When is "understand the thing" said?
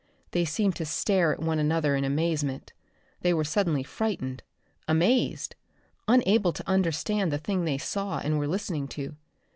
6.67-7.65